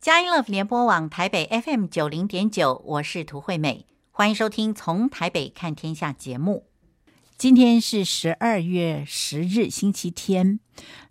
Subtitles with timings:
[0.00, 6.64] 佳音乐联播网台北 FM 九零点九，我是涂惠美，欢迎收听《从台北看天下》节目。
[7.36, 10.58] 今天是十二月十日，星期天。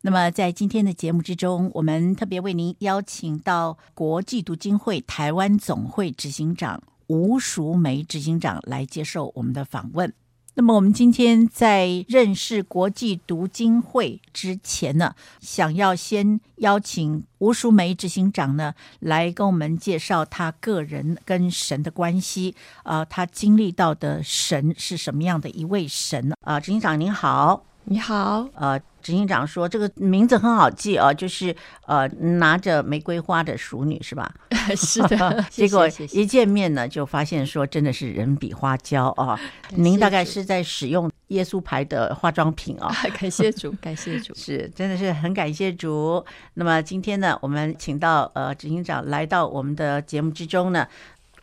[0.02, 10.12] 那么在今天的节目之中，我们特别为您邀请到国际读经会台湾总会执行长吴淑梅执行长来接受我们的访问。
[10.60, 26.60] 那么我们今天在认识国际读经会之前呢，想要先邀请吴淑梅执行长呢来跟我们介绍他个人跟神的关系，啊，他经历到的神是什么样的一位神啊？
[26.60, 27.69] 执行长您好。
[27.92, 31.56] 你好，呃，执行长说这个名字很好记啊，就是
[31.88, 32.08] 呃
[32.38, 34.32] 拿着玫瑰花的熟女是吧？
[34.78, 39.40] 是的， 结果一见面呢，就发现说真的是人比花娇啊。
[39.72, 42.94] 您大概是在使用耶稣牌的化妆品啊？
[43.20, 46.24] 感谢主，感谢主，是真的是很感谢主。
[46.54, 50.88] 那么今天呢，我们请到呃执行长来到我们的节目之中呢，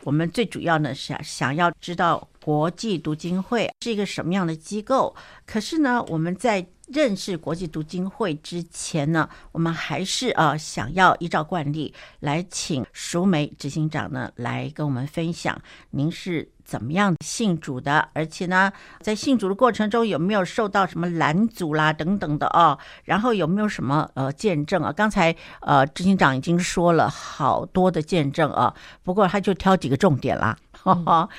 [0.07, 2.25] 我们最主要呢是想要知道。
[2.39, 5.13] 国际读经会是一个什么样的机构？
[5.45, 18.09] 可是呢，我们在认识国际读经会之前呢，我们还是啊想要依照惯例来请熟梅执行长呢来跟我们分享，您是怎么样信主的？
[18.11, 22.77] 而且呢，在信主的过程中有没有受到什么拦阻啦等等的哦？
[23.05, 24.91] 然后有没有什么呃见证啊？
[24.91, 30.57] 刚才呃执行长已经说了好多的见证啊，不过他就挑几个重点啦。
[30.83, 31.29] 嗯、 好，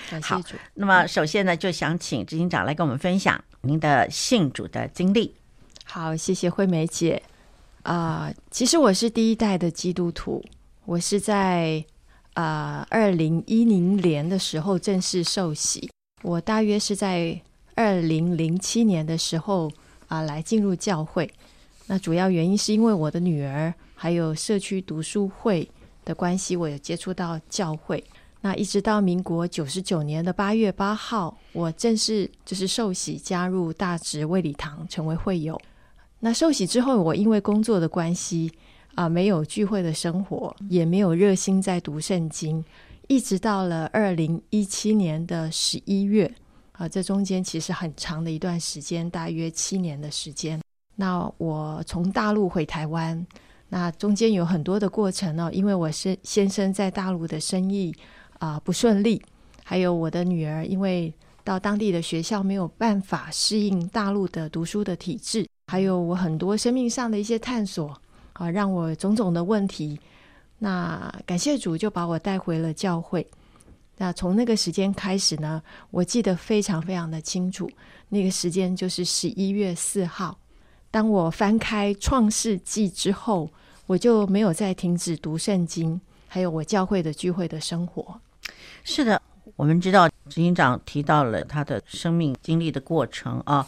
[0.74, 5.34] 那么首先呢，就想请执行长来跟我们分享您的信主的经历。
[5.84, 7.22] 好，谢谢惠美姐。
[7.82, 10.42] 啊、呃，其实我是第一代的基督徒，
[10.86, 11.84] 我是在
[12.38, 15.90] 啊二零一零年的时候正式受洗。
[16.22, 17.40] 我大约是在
[17.74, 19.68] 二零零七年的时候
[20.06, 21.28] 啊、来进入教会。
[21.88, 25.68] 那主要原因是因为我的女儿还有社区读书会
[26.04, 28.02] 的关系，我有接触到教会。
[28.40, 35.60] 那一直到民国九十九年的八月八号，我正式就是受洗加入大直卫理堂，成为会友。
[36.20, 38.52] 那受洗之后，我因为工作的关系
[38.98, 42.64] 啊、没有聚会的生活，也没有热心在读圣经，
[43.06, 46.28] 一直到了二零一七年的十一月
[46.72, 50.60] 啊、这中间其实很长的一段时间，大约七年的时间。
[50.96, 53.24] 那我从大陆回台湾，
[53.68, 57.94] 那中间有很多的过程呢、哦，因为我是先生在大陆的生意。
[58.40, 59.22] 啊、不顺利。
[59.64, 61.12] 还有我的女儿，因为
[61.44, 67.92] 到当地的学校没有办法适应大陆的读书的体制，还有我很多生命上的一些探索
[68.38, 70.00] 啊、让我种种的问题。
[70.60, 73.26] 那感谢主，就把我带回了教会。
[73.96, 77.68] 那从那个时间开始呢，我记得非常非常的清楚，
[78.08, 80.38] 那个时间就是十一月四号。
[80.90, 83.50] 当我翻开创世纪之后，
[83.86, 88.20] 我就没有再停止读圣经，还有我教会的聚会的生活。
[88.84, 89.20] 是的，
[89.56, 93.66] 我们知道执行长提到了他的生命经历的过程啊。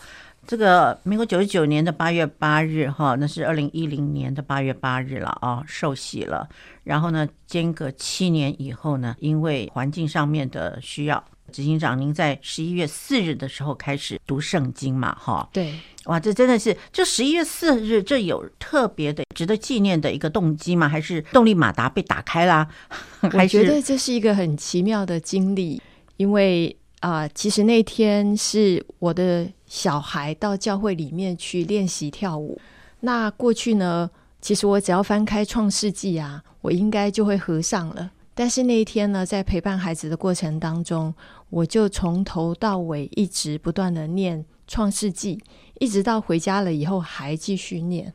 [0.50, 6.48] 这个民国九十九年的八月八日，哈，那是二零一零年的八月八日了啊，受洗了。
[6.82, 11.22] 然后呢，间隔七年以后呢，因为环境上面的需要，
[11.52, 15.48] 执行长您在十一月四日的时候开始读圣经嘛，哈。
[15.52, 15.72] 对，
[16.06, 20.88] 哇，这真的是，这十一月四日，这有特别的值得纪念的一个动机吗？
[20.88, 22.66] 还是动力马达被打开啦？
[23.22, 25.80] 我觉得这是一个很奇妙的经历，
[26.16, 29.46] 因为啊、呃，其实那天是我的。
[29.70, 32.60] 小孩到教会里面去练习跳舞。
[32.98, 34.10] 那过去呢，
[34.42, 38.10] 其实我只要翻开《创世纪》啊，我应该就会合上了。
[38.34, 41.14] 但是那一天呢，在陪伴孩子的过程当中，
[41.50, 45.36] 我就从头到尾一直不断的念《创世纪》，
[45.78, 48.12] 一直到回家了以后还继续念。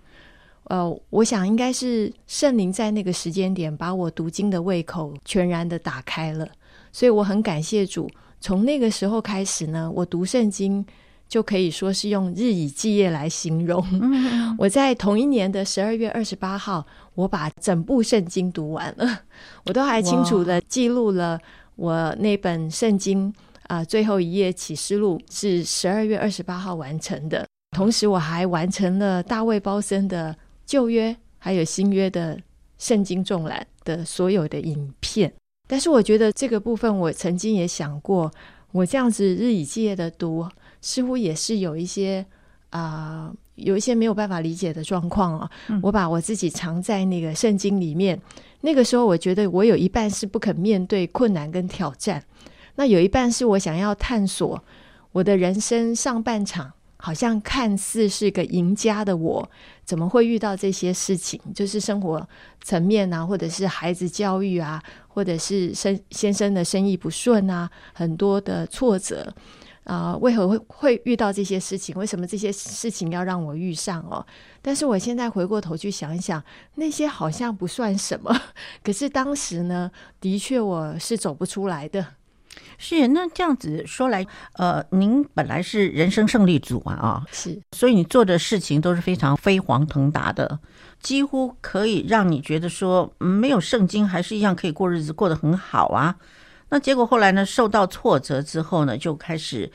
[0.66, 6.46] 呃，我想应该是圣灵在那个时间点把我读经的胃口全然的打开了，
[6.92, 8.10] 所以我很感谢主。
[8.42, 10.86] 从那个时候开始呢，我读圣经。
[11.28, 13.84] 就可以说是用日以继夜来形容。
[14.58, 19.22] 我在同一年的十二月二十八号，我把整部圣经读完了。
[19.66, 21.40] 我都还清楚的记录了
[21.76, 23.34] 我那本圣经
[23.68, 27.46] 啊，最后一页启示录是十二月二十八号完成的。
[27.76, 30.34] 同时，我还完成了大卫鲍森的
[30.66, 32.40] 旧约还有新约的
[32.78, 35.34] 圣经纵览的所有的影片。
[35.68, 38.32] 但是，我觉得这个部分，我曾经也想过，
[38.72, 40.48] 我这样子日以继夜的读。
[40.86, 42.24] 似乎也是有一些
[42.70, 45.50] 啊、呃，有一些没有办法理解的状况啊。
[45.70, 48.22] 嗯、我把我自己藏在那个圣经里面，
[48.62, 52.24] 那个时候我觉得我有一半是不肯面对困难跟挑战，
[52.76, 54.64] 那有一半是我想要探索
[55.12, 59.50] 我的人生上半场好像看似是个赢家的我，
[59.84, 61.40] 怎么会遇到这些事情？
[61.56, 62.30] 就是生活
[62.62, 69.34] 层面啊，或者是孩子教育啊，或者是生先生的生意不顺啊，很多的挫折
[69.86, 71.96] 啊，呃，为何会会遇到这些事情？
[71.96, 74.26] 为什么这些事情要让我遇上哦？
[74.62, 76.44] 但是我现在回过头去想一想，
[76.76, 78.36] 那些好像不算什么，
[78.84, 79.90] 可是当时呢，
[80.20, 82.06] 的确我是走不出来的。
[82.78, 90.60] 是，那这样子说来，呃，您本来是人生胜利组啊，啊，是，所以你做的事情都是非常飞黄腾达的，
[91.02, 96.16] 几乎可以让你觉得说，没有圣经还是一样可以过日子，过得很好啊。
[96.70, 99.72] 那结果后来呢，受到挫折之后呢，就开始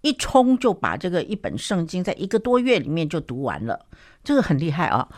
[0.00, 3.78] 一冲就把这个一本圣经在一个多月里面就读完了。
[4.24, 5.08] 这个很厉害啊，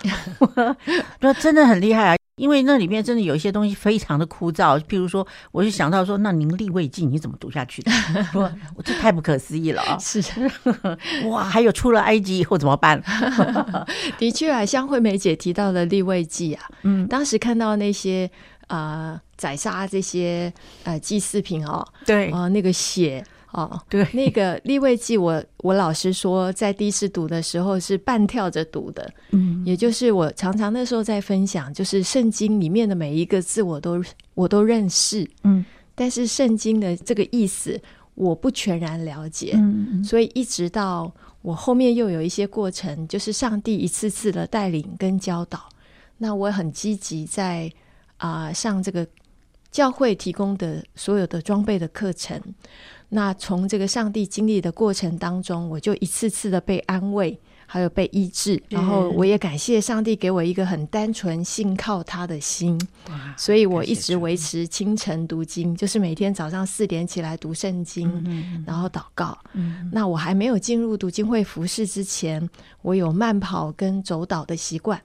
[1.20, 2.16] 那真的很厉害啊！
[2.36, 7.92] 因为那里面真的有一些东西非常的枯燥，譬如说，我就想到说，那您立未记你怎么读下去的？
[8.32, 9.98] 说我这太不可思议了啊！
[10.00, 10.22] 是
[11.28, 12.98] 哇，还有出了埃及以后怎么办？
[14.18, 18.28] 的确啊，像惠美姐提到的立未记啊，嗯，当时看到那些
[18.66, 20.52] 啊、呃、宰杀这些
[20.84, 22.30] 呃祭祀品哦，对。
[22.30, 23.24] 啊、呃、那个血。
[23.56, 34.02] 哦，对，那个立位记，我我老实说，在第一次读的时候是半跳着读的，嗯，也就是我常常那时候在分享，就是圣经里面的每一个字我都
[34.34, 35.64] 我都认识，嗯，
[35.94, 37.80] 但是圣经的这个意思
[38.16, 45.68] 我不全然了解，嗯，所以一直到我后面又有一些过程，就是上帝一次次的带领跟教导，
[46.18, 47.70] 那我很积极在
[48.16, 49.06] 啊、呃、上这个
[49.70, 52.40] 教会提供的所有的装备的课程。
[53.10, 62.80] 那从这个上帝经历的过程当中，我就一次次的被安慰，还有被医治，然后我也感谢上帝给我一个很单纯信靠他的心，
[63.36, 69.38] 所以我一直维持清晨读经，就是每天早上四点起来读圣经，然后祷告。
[69.92, 72.48] 那我还没有进入读经会服饰之前，
[72.82, 75.00] 我有慢跑跟走祷的习惯。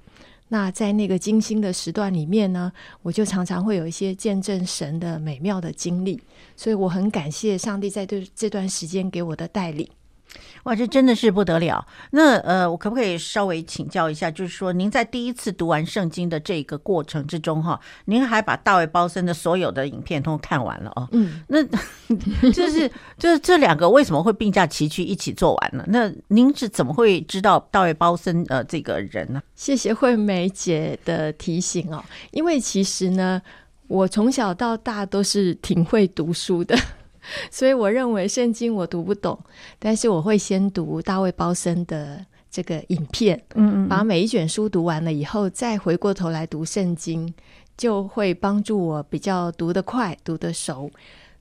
[0.51, 6.19] 那在那个精心的时段里面呢，我就常常会有一些见证神的美妙的经历，
[6.55, 9.87] 所以我很感谢上帝在这这段时间给我的带领。
[10.63, 11.85] 哇，这真的是不得了！
[12.11, 21.07] 那呃，我可不可以稍微请教一下，就是说，您在第一次读完圣经的这个过程之中，哈，您还把大卫包森的所有的影片都看完了哦？
[21.13, 21.63] 嗯，那
[22.51, 25.85] 就是就是这两个为什么会并驾齐驱一起做完呢？
[25.87, 29.41] 那您是怎么会知道大卫包森呃这个人呢？
[29.55, 33.41] 谢谢惠美姐的提醒哦，因为其实呢，
[33.87, 36.77] 我从小到大都是挺会读书的。
[37.51, 39.37] 所以我认为圣经我读不懂，
[39.77, 47.31] 但是我会先读大卫包森的这个影片，嗯嗯，把每一卷书读完了以后，再回过头来读圣经，
[47.77, 50.89] 就会帮助我比较读得快、读得熟。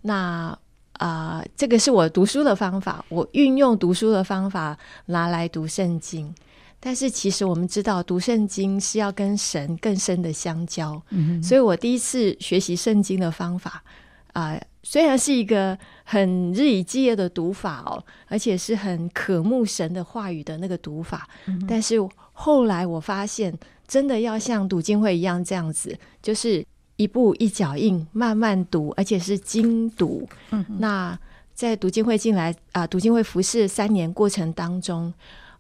[0.03, 0.57] 那
[0.95, 4.77] 啊、呃，这个是我读书的方法，我运用读书的方法
[5.07, 6.35] 拿来读圣经。
[6.81, 13.83] 但是其实我们知道，读圣经是要跟神更深的相交，嗯，所以我第一次学习圣经的方法
[14.33, 14.51] 啊。
[14.51, 21.97] 呃虽然是一个很日以继夜的读法哦，而且是很渴慕神的话语的那个读法，嗯、但是
[22.33, 23.53] 后来我发现，
[23.87, 26.65] 真的要像读经会一样这样子，就是
[26.97, 30.27] 一步一脚印，慢慢读，而且是精读。
[30.53, 31.19] 嗯、那
[31.53, 35.13] 在读经会进来啊、呃，读经会服侍三年过程当中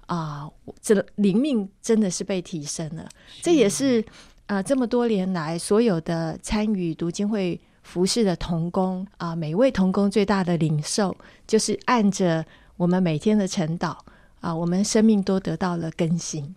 [0.06, 0.50] 啊，
[0.81, 3.06] 这、呃、灵命真的是被提升了。
[3.42, 4.00] 这也是
[4.46, 7.60] 啊、呃，这么多年来所有的参与读经会。
[7.88, 12.44] 服侍的童工啊，每位童工最大的领受，就是按着
[12.77, 13.96] 我们每天的晨祷
[14.43, 16.55] 啊，我们生命都得到了更新。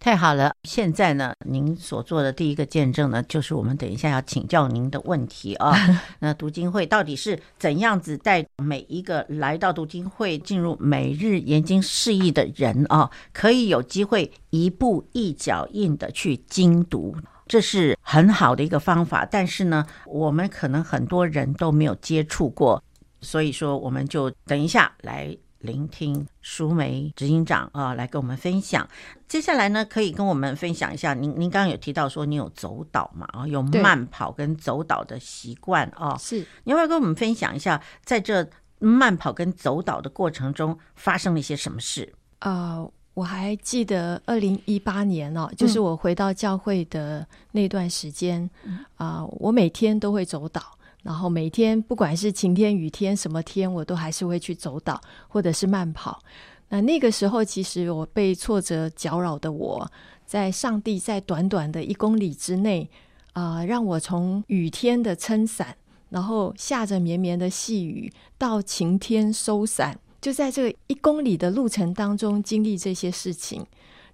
[0.00, 0.52] 太好了！
[0.64, 5.72] 现在呢，您所做的第一个见证呢，就是我们等一下要请教您的问题啊。
[6.18, 17.14] 那读经会到底是怎样子带每一个来到读经会进入每日研经释义的人啊，可以有机会一步一脚印的去精读。
[17.48, 22.82] 这是很好的一个方法，但是呢，我们可能很多人都没有接触过，
[23.20, 28.86] 所以说我们就等一下来聆听淑梅执行长啊来跟我们分享。
[29.26, 50.62] 接下来呢，可以跟我们分享一下，您您刚刚有提到说你有走岛嘛啊，有慢跑跟走岛的习惯啊，是，你要不要跟我们分享一下，在这慢跑跟走岛的过程中发生了一些什么事啊？Uh 我还记得二零一八年哦，就是我回到教会的那段时间啊、嗯呃，我每天都会走岛，
[51.02, 56.22] 然后每天不管是晴天雨天什么天，我都还是会去走岛或者是慢跑。
[56.68, 59.90] 那那个时候，其实我被挫折搅扰的我，
[60.24, 62.88] 在上帝在短短的一公里之内
[63.32, 65.76] 啊、呃，让我从雨天的撑伞，
[66.10, 69.98] 然后下着绵绵的细雨，到晴天收伞。
[70.20, 73.64] 就在这个一公里的路程当中经历这些事情，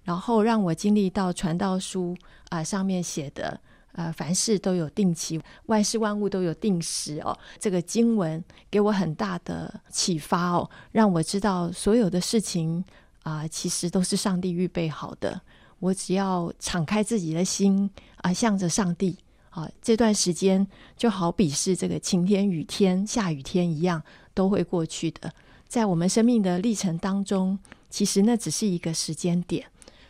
[0.03, 2.15] 然后让我经历到传道书
[2.49, 3.59] 啊、上面写的。
[3.97, 7.33] 呃，凡事都有定期，万事万物都有定时哦。
[7.57, 12.83] 这个经文给我很大的启发哦，让我知道所有的事情
[13.23, 15.39] 啊、其实都是上帝预备好的。
[15.79, 19.17] 我只要敞开自己的心啊、向着上帝
[19.51, 25.31] 啊、这段时间就好比是这个晴天、雨天、下雨天一样，都会过去的。
[25.67, 27.57] 在我们生命的历程当中，
[27.89, 29.65] 其实那只是一个时间点。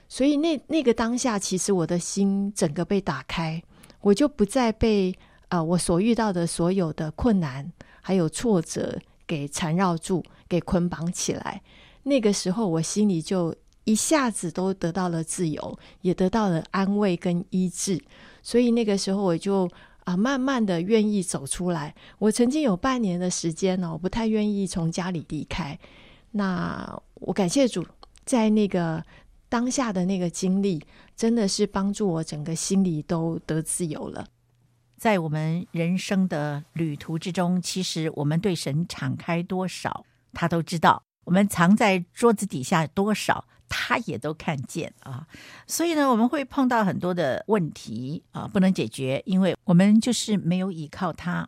[0.08, 3.62] 所以那那个当下，其实我的心整个被打开。
[4.02, 5.12] 我就不再被
[5.48, 7.72] 啊、呃，我所遇到的所有的困难
[8.02, 11.60] 还有挫折给缠绕住，给捆绑起来。
[12.04, 18.00] 那个时候，我心里就一下子都得到了自由，也得到了安慰跟医治。
[18.44, 19.68] 所以那个时候，我就
[20.06, 21.94] 啊、慢慢的愿意走出来。
[22.18, 25.78] 我曾经有半年的时间呢，我不太愿意从家里离开。
[26.32, 27.86] 那我感谢主，
[28.26, 29.04] 在那个。
[29.48, 30.84] 当下的那个经历，
[31.16, 34.26] 真的是帮助我整个心里都得自由了。
[34.98, 45.28] 在我们人生的旅途之中，其实我们对神敞开多少，他都知道；我们藏在桌子底下多少，他也都看见啊。
[45.68, 51.48] 所以呢，我们会碰到很多的问题啊，不能解决，因为我们就是没有依靠他。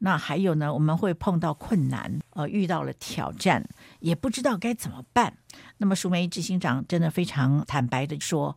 [0.00, 5.38] 那还有呢，我们会碰到困难，呃，遇到了挑战，也不知道该怎么办。
[5.78, 8.56] 那么，淑梅执行长真的非常坦白的说，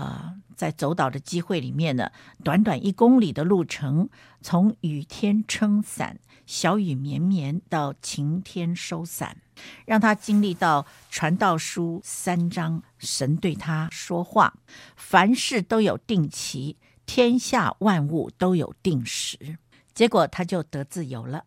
[0.00, 2.10] 呃，在走岛的机会里面呢，
[2.42, 4.08] 短短一公里的路程，
[4.40, 9.36] 从雨天撑伞、小雨绵绵到晴天收伞，
[9.84, 14.54] 让他经历到传道书三章，神对他说话，
[14.96, 19.58] 凡事都有定期，天下万物都有定时。
[19.92, 21.44] 结果他就得自由了。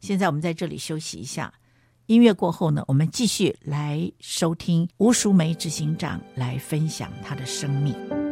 [0.00, 1.54] 现在我们在这里休息一下，
[2.06, 8.23] 音乐过后呢，我们继续来收听吴淑梅执行长来分享她的生命。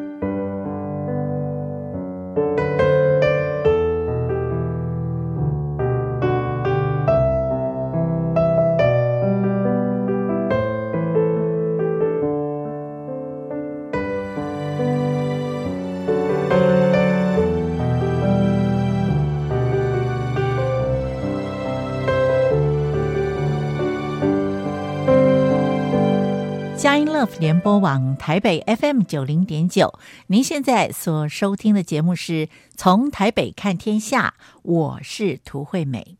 [27.43, 36.17] 联播网台北 FM 九零点九，您现在所收听的节目是从台北看天下，我是涂惠美。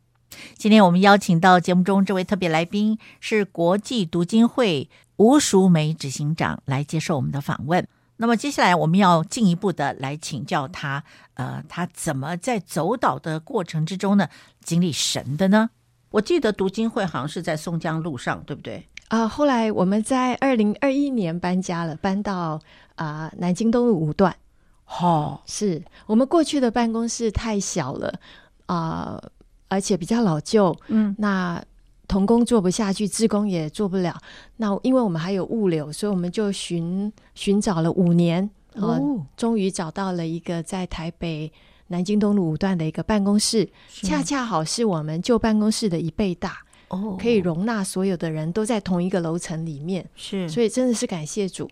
[0.57, 7.87] 今天我们邀请到节目中这位特别来宾是国际读经会吴淑梅执行长来接受我们的访问。
[8.17, 14.29] 那么接下来我们要进一步的来请教他，呃，他怎么在走岛的过程之中呢，
[14.65, 15.71] 经历神的呢？
[16.11, 18.89] 我记得读经会好像是在松江路上，对不对？
[19.13, 22.59] 啊，后来我们在二零二一年搬家了，搬到
[22.95, 24.35] 啊、呃、南京东路五段。
[24.87, 28.09] 哦，是我们过去的办公室太小了
[28.65, 29.31] 啊、呃，
[29.69, 30.75] 而且比较老旧。
[30.89, 31.63] 嗯，那
[32.09, 34.19] 童工做不下去，志工也做不了。
[34.57, 41.53] 那因为我们还有物流，所以我们就寻寻找了五年，哦、呃，终于找到了一个在台北
[41.89, 46.57] 南京东路五段的一个办公室，恰恰好是我们旧办公室的一倍大。
[46.93, 51.69] 哦，可以容纳所有的人都在同一个楼层里面，是，所以真的是感谢主。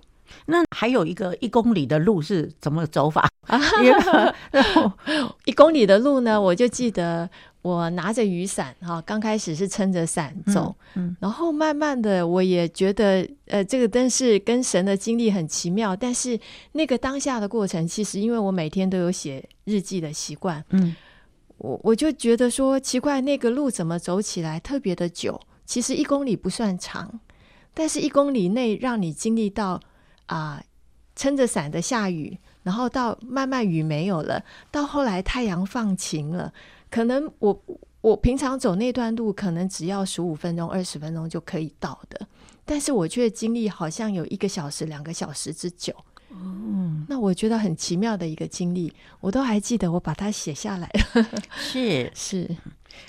[0.47, 3.29] 那还有一个一公里的路是怎么走法？
[5.45, 6.41] 一公里的路呢？
[6.41, 7.29] 我就记得
[7.63, 15.97] 我拿着雨伞哈，刚开始是撑着伞走，嗯，嗯，然后慢慢的我也觉得，呃，这个真是跟神的经历很奇妙。
[15.97, 16.39] 但是
[16.73, 20.95] 那个当下的过程，其实因为我每天都有写日记的习惯，嗯。
[21.61, 25.39] 我我就觉得说奇怪，那个路怎么走起来特别的久？
[25.67, 27.21] 其实一公里不算长，
[27.75, 29.81] 但是一公里内让你经历到
[30.27, 30.63] 啊，
[31.15, 36.53] 撑着伞的下雨，然后到慢慢雨没有了，到后来太阳放晴了。
[36.91, 37.63] 可能我
[38.01, 42.27] 我平常走那段路，可能只要十五分钟、二十分钟就可以到的，
[42.65, 45.95] 但是我却经历好像有一个小时、两个小时之久。
[46.33, 51.27] 嗯，那我觉得很奇妙的一个经历，我都还记得，我把它写下来了。
[51.59, 52.49] 是是，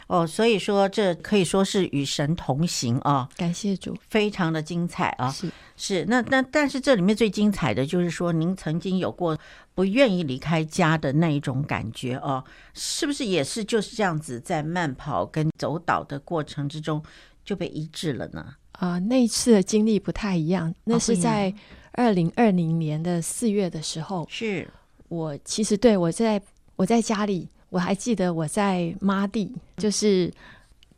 [0.08, 3.30] 哦，所以说这可以说是与神同行啊！
[3.38, 5.32] 感谢主，非常的精彩啊！
[5.32, 9.38] 是是，那那但是这里面最精彩的就是说，您曾经有过
[9.76, 17.04] 不愿意离开家的那一种感觉哦，是不是也是就是这样子，在慢跑跟走岛的过程之中
[17.46, 18.56] 就被医治了呢？
[18.72, 21.54] 啊，那一次的经历不太一样，那是在。
[21.94, 24.68] 二零二零年的四月的时候，是
[25.10, 26.42] 我其实对我在
[26.76, 30.32] 我在家里，我还记得我在抹地，就是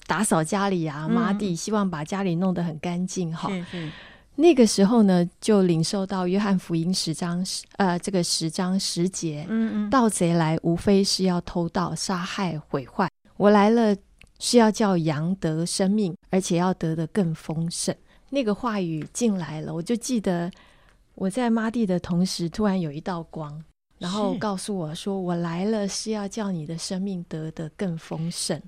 [0.06, 3.50] 打扫家里啊，抹地，希望把家里弄得很干净哈。
[3.50, 3.92] 是是。
[4.36, 13.08] 那个时候呢，就领受到约翰福音十章十呃这个十章十节，嗯嗯，盗贼来无非是要偷盗、杀害、毁坏，
[13.38, 13.96] 我来了
[14.40, 17.96] 是要叫羊得生命，而且要得的更丰盛。
[18.32, 20.52] 那个话语进来了，我就记得
[21.16, 23.64] 我在妈地的同时，突然有一道光，
[24.00, 28.62] 然后告诉我说：“我来了是要叫你的生命得的更丰盛。”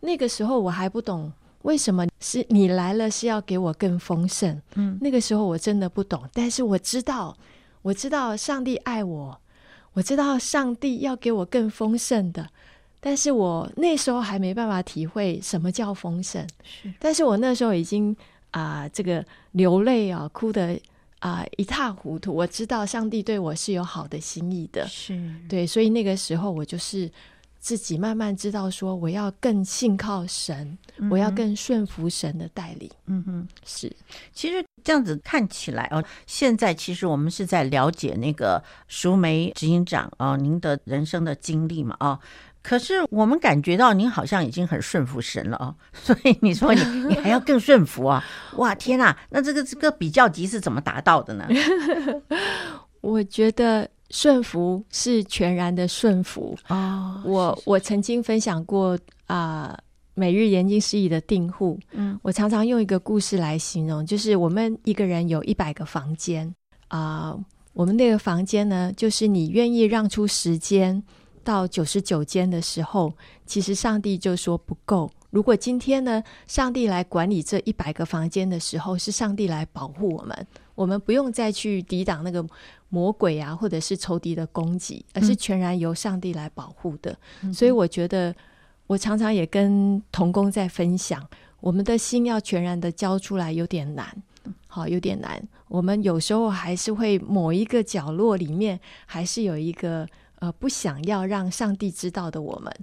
[0.00, 1.32] 那个时候我还不懂。
[1.62, 4.60] 为什么是你来了是要给我更丰盛？
[4.74, 7.36] 嗯，那个时候我真的不懂，但是我知道，
[7.82, 9.40] 我知道上帝爱我，
[9.92, 12.48] 我知道上帝要给我更丰盛的，
[12.98, 16.44] 但是我那时候还没办法体会什么叫丰盛。
[16.64, 18.10] 是，但是我那时候已经
[18.50, 20.76] 啊、呃，这个流泪啊，哭得
[21.22, 22.34] 啊、呃、一塌糊涂。
[22.34, 27.10] 我知道上帝对我是有好的心意的，是对，所以那个时候我就是。
[27.62, 32.90] 自己慢慢知道，说我要更信靠神，嗯、我要更顺服神的带领。
[33.06, 33.88] 嗯哼，是。
[34.32, 42.18] 其实这样子看起来哦，现在其实我们是在了解那个淑梅执行长啊、哦，您的人生的经历嘛啊、哦。
[42.62, 48.24] 可是我们感觉到您好像已经很顺服神了哦， 所以你说你你还要更顺服啊？
[48.56, 49.16] 哇，天哪！
[49.30, 51.46] 那这个这个比较级是怎么达到的呢？
[53.00, 53.88] 我觉得。
[54.14, 57.22] 顺服是全然的顺服啊！
[57.24, 58.90] 我我曾经分享过
[59.26, 59.78] 啊、呃，
[60.12, 66.46] 每日研经释义的订户，嗯，我常常用一个故事来形容，就是我们一个人有一百个房间
[66.88, 71.02] 啊、呃，我们那个房间呢，就是你愿意让出时间
[71.42, 73.12] 到九十九间的时候，
[73.44, 75.10] 其实上帝就说不够。
[75.30, 82.44] 如果今天呢，上帝来管理这一百个房间的时候，是上帝来保护我们，我们不用再去抵挡那个。
[82.94, 87.18] 魔鬼啊，或者是仇敌的攻击，而是全然由上帝来保护的。
[87.40, 88.36] 嗯、所以我觉得，
[88.86, 91.26] 我常常也跟童工在分享，
[91.60, 94.06] 我们的心要全然的交出来有点难，
[94.66, 95.42] 好，有点难。
[95.68, 100.06] 我们有时候还是会某一个角落里面，还是有一个
[100.42, 102.74] 呃不想要让上帝知道的我们，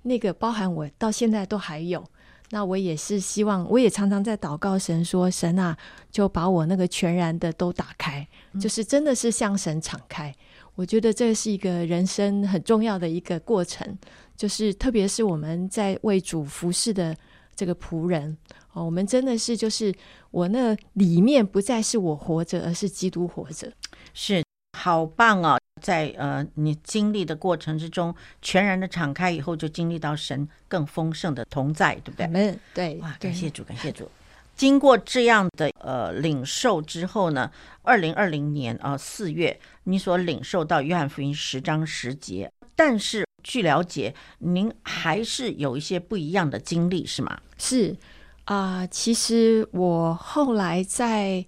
[0.00, 2.02] 那个包含我到现在都还有。
[2.48, 5.76] 那我也是希望，我也常常在祷告神说：“神啊，
[6.10, 10.34] 就把我那个全然的都打开，嗯、就是真的是向神敞开。”
[10.74, 13.98] 我觉得这是一个人生很重要的一个过程，
[14.34, 17.14] 就是特别是我们在为主服侍的
[17.54, 18.36] 这个仆人
[18.72, 19.94] 哦，我们真的是就是
[20.30, 23.70] 我那里面不再是我活着，而是基督活着，
[24.14, 24.42] 是
[24.78, 25.58] 好棒哦。
[25.82, 32.26] 在呃，你经历的过程之中，全然的敞开以后，就经历到神更丰盛的同在，对不对？
[32.28, 34.08] 没对，哇，感谢主，感谢主。
[34.54, 37.50] 经过这样的呃领受之后呢，
[37.82, 47.40] 二零二零年啊四、呃、月，你所领受到约翰福音十章十节，但是据了解，您还是有一些不一样的经历，是吗？
[47.58, 47.96] 是
[48.44, 51.44] 啊、呃，其实我后来在。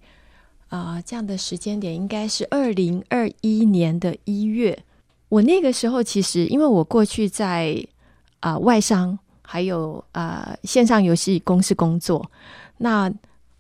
[0.77, 4.77] 啊、这样的时间点应该是二零二一年的一月。
[5.29, 7.87] 我那个时候其实，因为我过去在
[8.41, 12.31] 啊、外商还有啊、线上游戏公司工作，
[12.79, 13.13] 那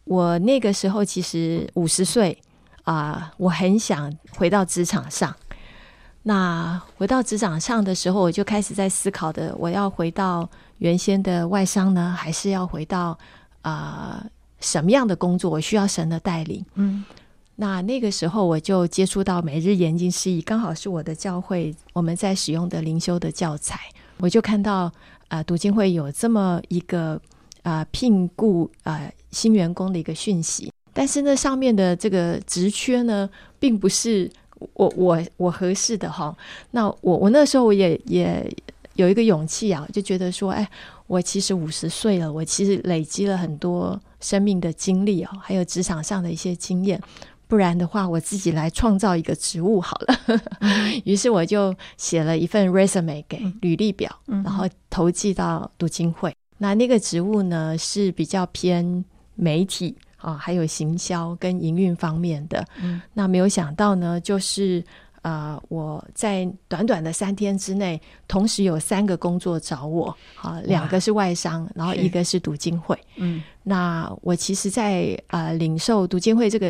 [0.04, 2.36] 我那个时候其实五十岁
[2.82, 5.34] 啊，我很想回到职场上。
[6.24, 10.48] 那回到职场上的时候，我就开始在思考的，我要回到
[10.78, 13.18] 原先的外商呢，还是要回到
[13.62, 14.24] 啊？
[14.64, 16.64] 什么样的工作我需要神的带领？
[16.74, 17.04] 嗯，
[17.56, 23.78] 那那个时候我就接触到每日研经释义，刚好是我的教会我们在使用的灵修的教材，
[24.18, 24.90] 我就看到
[25.28, 27.20] 啊，读、呃、经会有这么一个
[27.62, 34.30] 啊、呃、聘雇啊、呃、新员工的一个讯息，但是那上面的这个职缺呢，并不是
[34.72, 36.34] 我我我合适的哈。
[36.70, 38.50] 那我我那时候我也也
[38.94, 40.66] 有一个勇气啊，就觉得说，哎，
[41.06, 44.00] 我其实五十岁了，我其实累积了很多。
[44.24, 46.98] 生命的经历哦，还有职场上的一些经验，
[47.46, 50.40] 不然的话，我自己来创造一个职务好了。
[51.04, 56.34] 于是我就写了一份 resume 给履历表，然后投寄到读经会。
[56.56, 62.66] 那那个职务呢，是比较偏媒体啊，还有行销跟营运方面的。
[63.12, 64.82] 那没有想到呢，就是。
[65.24, 72.94] 啊、呃，我在短短的三天之内，同时有三个工作找我，啊，两个是外商，然后一个是读经会。
[73.16, 76.68] 嗯，那我其实在，在、呃、啊领受读经会这个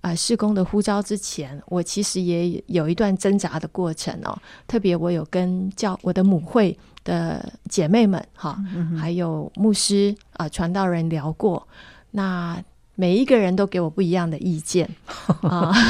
[0.00, 4.38] 啊、呃、事工的呼召之前，我其实也有一段挣扎的过程哦。
[4.68, 11.66] 特别我有跟教我的母会的姐妹们哈，嗯、还有牧师啊、呃、传道人聊过，
[12.12, 12.62] 那
[13.00, 14.90] 每一个人都给我不一样的意见
[15.42, 15.72] 啊。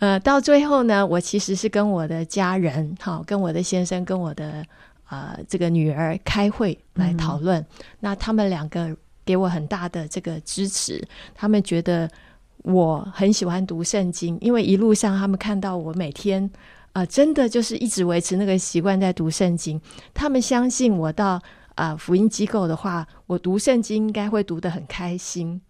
[0.00, 4.64] 呃，到最后呢，我其实是跟我的家人，好，跟我的先生，跟我的
[5.08, 7.60] 呃这个女儿开会来讨论。
[7.60, 7.66] 嗯、
[8.00, 11.00] 那他们两个给我很大的这个支持，
[11.36, 12.10] 他们觉得
[12.64, 16.42] 我很喜欢读圣经，因为一路上他们看到我每天
[16.92, 19.80] 啊、呃，真的就是一直维持那个习惯在读圣经。
[20.12, 21.40] 他们相信我到
[21.74, 25.60] 啊、福音机构的话，我读圣经应该会读得很开心。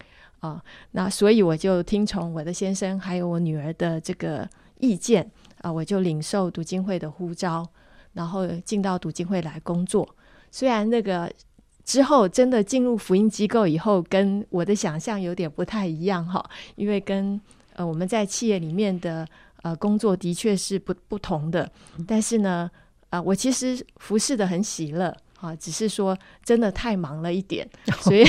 [0.40, 7.68] 啊、那所以我就听从我的先生还有我女儿的这个意见啊、我就领受读经会的呼召，
[8.14, 10.08] 然后进到读经会来工作。
[10.50, 11.30] 虽然那个
[11.84, 16.42] 之后真的进入福音机构以后，跟我的想象有点不太一样哈，
[16.76, 17.38] 因为跟
[17.74, 19.28] 呃我们在企业里面的
[19.62, 21.70] 呃工作的确是不不同的。
[22.08, 22.70] 但是呢，
[23.10, 25.14] 啊、我其实服侍得很喜乐。
[25.40, 27.66] 啊，只是说真的太忙了一点，
[28.00, 28.22] 所以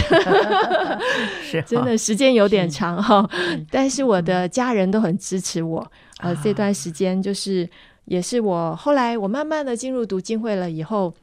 [1.44, 3.30] 是 真的时间有点长哈。
[3.70, 5.92] 但是我的家人都很支持我。
[6.20, 7.70] 呃，这段时间就是
[8.06, 11.14] 也是我后来我慢慢的进入读经会了以后，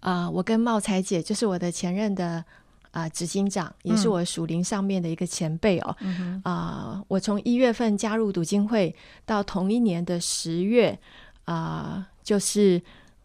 [0.00, 2.42] 啊，我跟茂才姐就是我的前任的
[2.90, 5.96] 啊执行长，也是我属灵上面的一个前辈哦。
[6.44, 8.94] 啊，我从一月份加入读经会
[9.26, 10.98] 到同一年的十月
[11.44, 12.80] 啊，就是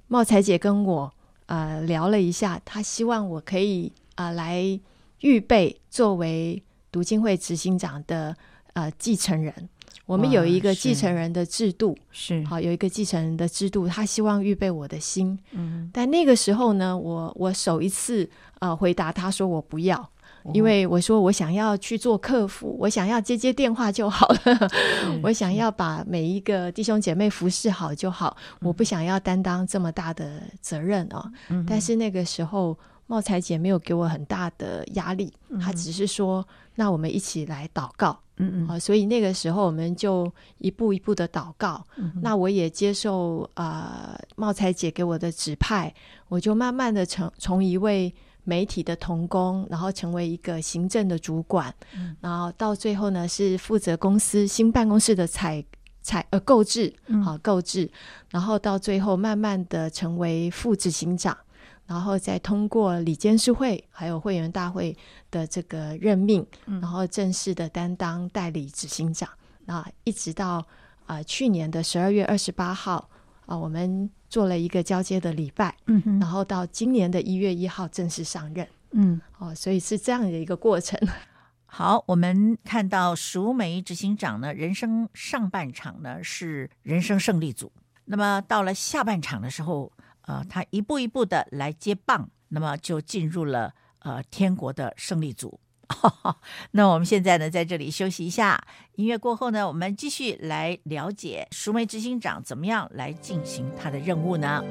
[0.07, 1.13] 茂才姐跟我。
[1.45, 4.79] 呃，聊了一下，他希望我可以啊、呃、来
[5.21, 8.35] 预备作为读经会执行长的
[8.73, 9.69] 呃继承人。
[10.05, 13.87] 我们有一个继承人的制度，是好有一个继承人的制度。
[13.87, 18.29] 他希望预备我的心，嗯，但那个时候呢，我我首一次
[18.59, 20.09] 呃回答他说我不要。
[20.51, 24.69] 因为我说我想要去做客服，我想要接接电话就好了，
[25.23, 31.31] 我想要把每一个弟兄姐妹服侍好就好，我不想要担当这么大的责任哦。
[31.65, 32.77] 但是那个时候，
[33.07, 41.85] 茂才姐没有给我很大的压力，她只是说：“那我们一起来祷告。”嗯嗯，所以那个时候我们就一步一步的祷告。
[42.21, 45.93] 那我也接受啊，茂才姐给我的指派，
[46.27, 48.13] 我就慢慢的从从一位。
[48.43, 55.63] 媒体的同工，然后成为一个行政的主管，嗯、然后到最后呢是负责公司新办公室的采
[56.01, 57.89] 采呃购置，好购置，
[58.29, 61.37] 然后到最后慢慢的成为副执行长，
[61.85, 64.95] 然后再通过理监事会还有会员大会
[65.31, 69.29] 的这个任命，嗯、然后正式的担当代理执行长，
[69.65, 70.57] 那一直到
[71.05, 73.09] 啊、呃、去年的十二月二十八号
[73.45, 74.09] 啊、呃、我们。
[74.33, 80.99] 做了一个交接的礼拜，嗯哼，然后到今年的一月一号正式上任，嗯，哦，所以是这样的一个过程。
[81.67, 87.71] 好，我们看到熟梅执行长呢，人生上半场呢是人生胜利组，
[88.05, 89.91] 那么到了下半场的时候，
[90.21, 95.59] 呃，他一步一步的来接棒，那么就进入了呃天国的胜利组。
[96.71, 98.63] 那我们现在呢，在这里休息一下。
[98.95, 104.63] 音乐过后呢，我们继续来了解熟梅执行长怎么样来进行他的任务呢？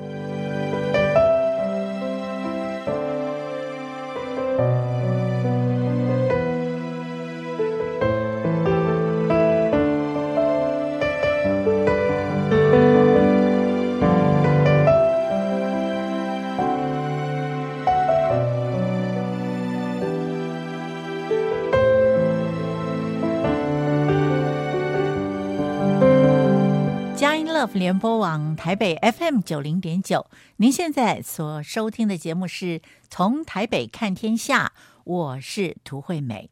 [27.71, 34.73] 联播网台北 FM 九零点九，您现在所收听的节目是从台北看天下，
[35.05, 36.51] 我是涂惠美。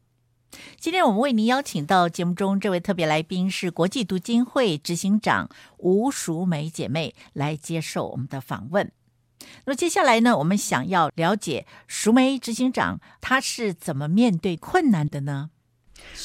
[0.79, 8.91] 今天我们为您邀请到节目中这位特别来宾是国际读经会执行长吴淑梅姐妹来接受我们的访问。
[9.65, 15.51] 那么接下来呢，我们想要了解淑梅执行长她是怎么面对困难的呢？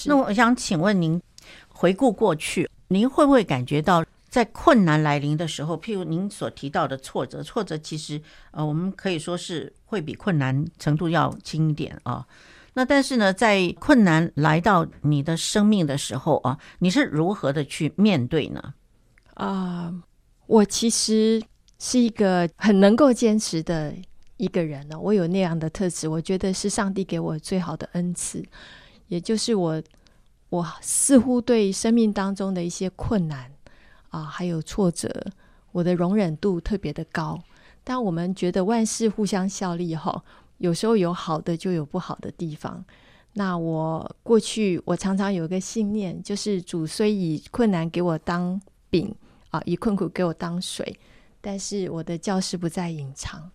[0.05, 1.21] 那我想请问您，
[1.67, 4.05] 回顾过去，您会不会感觉到？
[4.35, 8.21] 在困难来临的时候，譬如您所提到的挫折，挫折其实
[8.51, 12.27] 呃，我们可以说是会比困难程度要轻一点啊。
[12.73, 18.73] 那但是呢，在困难来到你的生命的时候啊，你是如何的去面对呢？
[19.35, 19.93] 啊、
[20.47, 21.41] 我其实
[21.79, 23.95] 是一个很能够坚持的
[24.35, 24.99] 一个人呢。
[24.99, 28.43] 我有那样的特质，我觉得是上帝给我最好的恩赐，
[29.07, 29.81] 也就是我
[30.49, 33.54] 我似乎对生命当中的一些困难。
[34.15, 35.09] 啊，还有挫折，
[35.73, 37.37] 我的容忍度特别的高。
[37.83, 40.23] 但我们觉得万事互相效力哈，
[40.59, 42.83] 有时候有好的就有不好的地方。
[43.33, 49.13] 那我过去我常常有一个信念，就是主虽以困难给我当饼
[49.49, 50.97] 啊，以困苦给我当水，
[51.41, 53.51] 但是我的教室不再隐藏。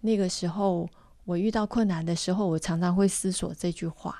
[0.00, 0.88] 那个时候
[1.26, 4.18] 我遇到困难的时候，我常常会思索这句话。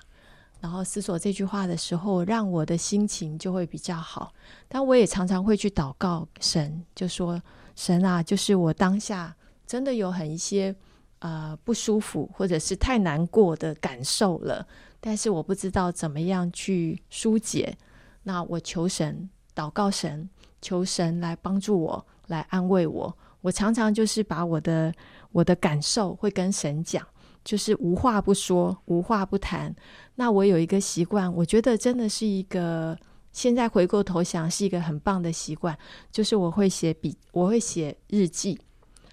[0.61, 4.33] 然后思索这句话的时候，让我的心情就会比较好。
[4.69, 7.43] 但我也常常会去祷告神，就说
[7.75, 9.35] ：“神啊，就是我当下
[9.67, 10.75] 真的有很一些
[11.21, 14.67] 呃不舒服或者是太难过的感受了，
[15.01, 17.77] 但是我不知道怎么样去疏解。
[18.23, 20.29] 那我求神祷告神，
[20.61, 23.17] 求神来帮助我，来安慰我。
[23.41, 24.93] 我常常就是把我的
[25.33, 27.03] 我的感受会跟神讲，
[27.45, 29.75] 就是无话不说，无话不谈。
[30.17, 32.99] 那我有一个习惯，我觉得真的是一个，
[33.33, 35.77] 现在回过头想是一个很棒的习惯，
[36.11, 38.59] 就是我会写笔，我会写日记。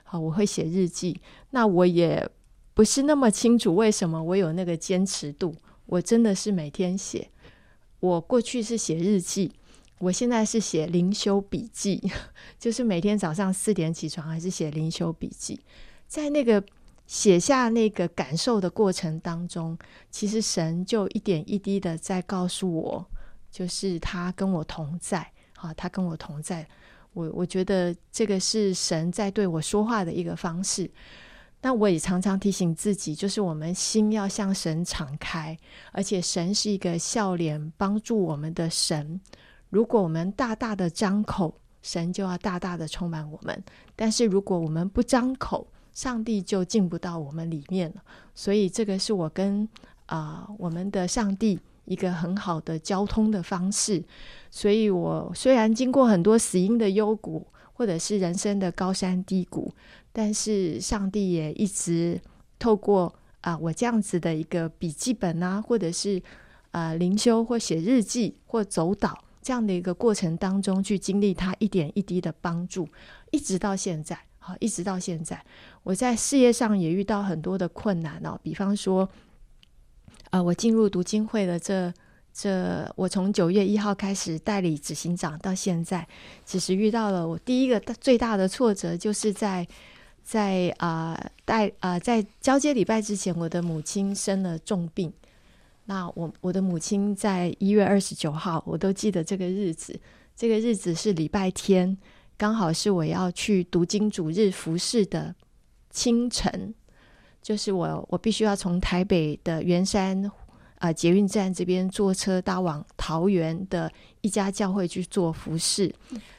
[0.04, 1.20] 好，我会写日记。
[1.52, 2.30] 那我也
[2.74, 7.30] 不是那么清楚为什么我有那个坚持度，我真的是每天写。
[8.00, 9.52] 我过去是写日记。
[10.00, 12.00] 我现在是写灵修笔记，
[12.60, 15.60] 就是每天早上四点起床，还是写灵修笔记。
[16.08, 16.64] 在那个
[17.08, 19.78] 写下那个感受的过程当中，
[20.12, 23.06] 其实神就一点一滴的在告诉我，
[23.50, 26.68] 就是他跟我同在，啊，他跟我同在。
[27.14, 30.92] 我我觉得这个是神在对我说话的一个方式。
[31.62, 35.58] 那我也常常提醒自己，就是我们心要向神敞开，
[35.92, 39.20] 而且神是一个笑脸帮助我们的神。
[39.70, 43.56] 如果我们大大的张口，神就要大大的充满我们；
[43.96, 45.66] 但是如果我们不张口，
[45.98, 48.04] 上帝就进不到我们里面了。
[48.36, 49.68] 所以这个是我跟
[50.06, 54.04] 啊、我们的上帝一个很好的交通的方式。
[54.52, 59.74] 所以我虽然经过很多死因的幽谷，或者是人生的高山低谷，
[60.14, 62.22] 但是上帝也一直
[62.60, 66.22] 透过啊、我这样子的一个笔记本啊，或者是
[66.70, 69.16] 啊、灵修或写日记或走祷。
[69.42, 72.88] 这样的一个过程当中，去经历他一点一滴的帮助，
[73.32, 75.42] 一直到现在，好，一直到现在，
[75.88, 78.38] 我在事业上也遇到很多的困难哦。
[78.44, 79.06] 比方说，
[80.26, 81.94] 啊、呃，我进入读经会的这
[82.34, 86.06] 这，我从九月一号开始代理执行长到现在，
[86.44, 89.66] 其实遇到了我第一个最大的挫折，就是在
[90.22, 95.14] 在啊、呃、带啊、在交接礼拜之前，我的母亲生了重病。
[95.86, 99.98] 那我我的母亲在一月二十九号，我都记得这个日子。
[100.36, 101.98] 这个日子是礼拜天，
[102.38, 105.34] 刚好是我要去读经主日服侍的
[105.98, 106.74] 清晨。
[107.42, 115.94] 就是我我必须要从台北的圆山啊、呃、捷运站这边坐车搭往桃园的一家教会去做服侍。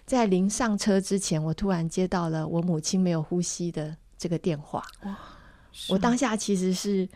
[0.06, 4.82] 在临上车之前，我突然接到了我母亲没有呼吸的这个电话。
[5.04, 5.18] 哇！
[5.88, 7.08] 我当下其实是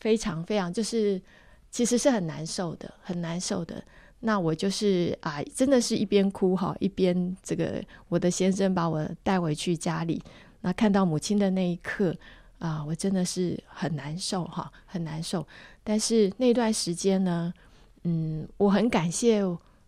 [0.00, 1.22] 非常非常就是。
[1.68, 3.84] 其实是很难受的，很难受的。
[4.20, 10.22] 那我就是啊，真的是一边哭哈，一边这个我的先生把我带回去家里。
[10.66, 12.12] 那看到母亲的那一刻
[12.58, 15.46] 啊，我真的是很难受哈，很难受。
[15.84, 17.54] 但是那段时间呢，
[18.02, 19.40] 嗯，我很感谢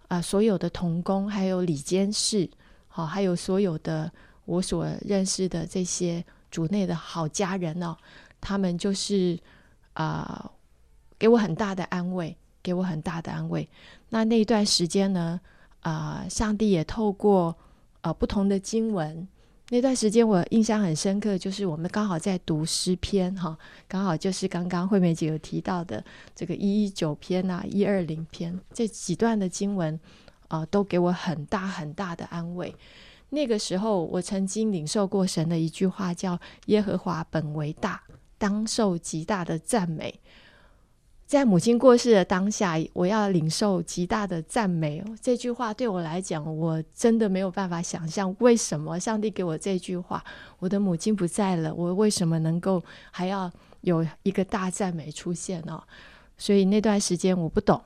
[0.06, 2.48] 啊，所有的童工，还有里监事，
[2.86, 4.08] 好，还有所有的
[4.44, 7.96] 我所认识的这些主内的好家人哦，
[8.40, 9.36] 他们就是
[9.94, 10.48] 啊。
[11.20, 13.68] 给我很大的安慰，给我很大的安慰。
[14.08, 15.40] 那那段时间呢，
[15.80, 17.52] 啊、上帝也透过
[18.02, 19.26] 呃不同的经文，
[19.70, 26.02] 那段时间我印象很深刻，就是我们刚好在读诗篇哈，刚好就是刚刚惠美姐有提到的
[26.34, 30.00] 这个一一九篇啊，一二零篇这几段的经文
[30.48, 32.74] 啊、都给我很大很大的安慰。
[33.28, 38.02] 那个时候，我曾经领受过神的一句话，叫“耶和华本为大，
[38.38, 40.18] 当受极大的赞美”。
[41.28, 45.04] 在母亲过世的当下，我要领受极大的赞美。
[45.20, 50.24] 这句话对我来讲，我真的没有办法想象，为什么上帝给我这句话？
[50.58, 55.78] 我的母亲不在了，我为什么能够还要有一个大赞美出现呢？
[56.38, 57.78] 所以那段时间我不懂。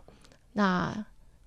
[0.52, 1.04] 那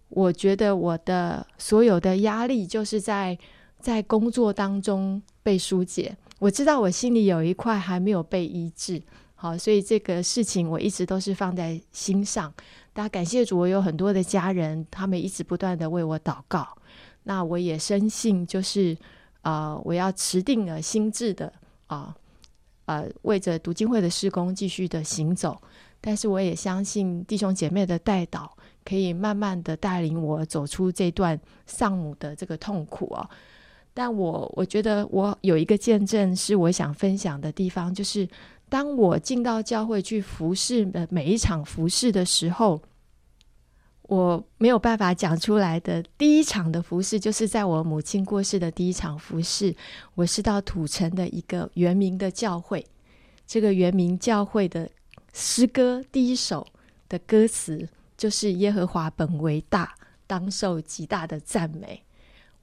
[0.10, 3.40] 我觉得我的所有的压力，就是在
[3.80, 6.18] 在工作当中被疏解。
[6.40, 9.02] 我知道我心里有一块还没有被医治。
[9.46, 12.52] 好，所以这个事情我一直都是放在心上。
[12.94, 16.68] 大家感谢主，我有很多的家人，他们一直不断的为我祷告。
[17.22, 18.98] 那我也深信，就是
[19.44, 21.54] 啊、我要持定了心智的
[21.86, 22.16] 啊，
[22.86, 25.62] 呃，为着读经会的施工继续的行走。
[26.02, 28.52] 但是我也相信弟兄姐妹的带导，
[28.84, 33.30] 可以慢慢的带领我走出这段丧母的这个痛苦啊。
[33.94, 38.28] 但我我觉得我有一个见证是我想分享的地方，就是。
[38.68, 42.82] 当我进到教会去服侍的每一场服侍的时候，
[44.04, 49.76] 我没有办法讲出来的第一场的服侍，就是在我母亲过世的第一场服侍。
[50.16, 52.86] 我是到土城的一个原名的教会，
[53.48, 54.90] 这个原名教会的
[55.34, 56.66] 诗歌第一首
[57.08, 59.96] 的歌词就是“耶和华本为大，
[60.28, 62.04] 当受极大的赞美”。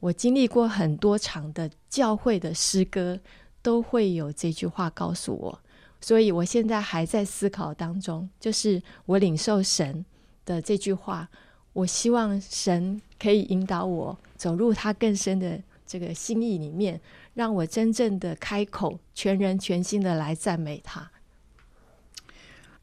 [0.01, 3.21] 我经历过很多场的教会的诗歌。
[3.65, 5.61] 都会有这句话告诉我，
[6.03, 10.05] 所以我现在还在思考当中，就是我领受神
[10.45, 11.29] 的这句话，
[11.73, 17.01] 我希望神可以引导我走入他更深的这个心意里面，
[17.35, 21.11] 让我真正的开口，全人全心的来赞美他。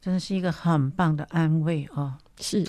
[0.01, 2.65] 真的是一个很棒的安慰哦，是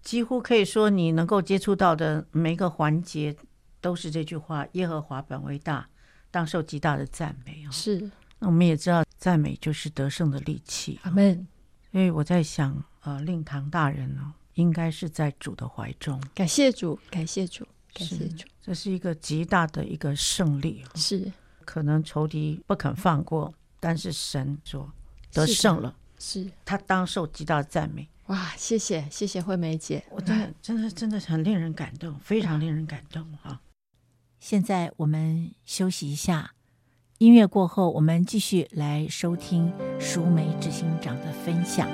[0.00, 3.36] 几乎可以说你能够接触到的每一个环节
[3.82, 5.86] 都是这句话：耶和华本为大。
[6.32, 8.10] 当受极大的赞美哦，是。
[8.40, 10.98] 那我们也知道，赞美就是得胜的利器。
[11.02, 11.46] 阿门。
[11.92, 16.20] 因为我在想，呃，令堂大人呢，应该是在主的怀中。
[16.34, 18.46] 感谢主，感谢主，感谢主。
[18.62, 20.82] 这是一个极大的一个胜利。
[20.94, 21.30] 是。
[21.64, 24.90] 可能仇敌不肯放过，但是神说
[25.32, 25.94] 得胜了。
[26.18, 26.50] 是。
[26.64, 28.08] 他当受极大的赞美。
[28.26, 30.04] 哇，谢谢，谢谢惠美姐。
[30.10, 33.60] 我真的，真的，真的很令人感动，非常令人感动哈。
[34.38, 36.54] 现在我们休息一下，
[37.20, 41.86] 音乐过后，我们继续来收听熟梅执行长的分享。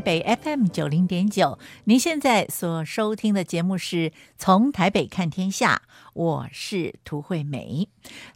[0.00, 5.82] 台北 FM 九零点九，您现在所收听的节目是从台北看天下，
[6.14, 7.86] 我是涂惠美。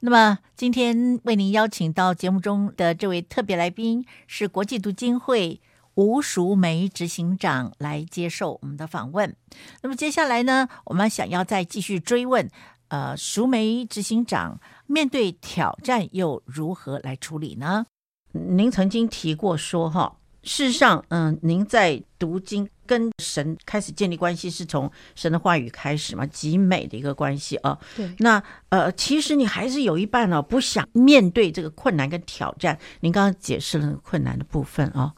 [0.00, 5.59] 那么今天为您邀请到节目中的这位特别来宾是国际读经会
[5.94, 9.35] 吴淑梅执行长来接受我们的访问。
[9.81, 12.46] 那么接下来呢，我们想要再继续追问，
[12.88, 17.87] 呃，淑梅执行长面对挑战又如何来处理呢？
[18.33, 20.18] 您曾经提过说，哈。
[20.44, 26.26] 事实上，嗯，您在读经跟神开始建立关系，是从神的话语开始嘛？
[26.26, 27.78] 极美的一个关系啊。
[27.96, 28.14] 对。
[28.18, 32.78] 那呃，其实你还是有一半呢，不想面对这个困难跟挑战。
[33.00, 35.14] 您刚刚解释了那个困难的部分啊，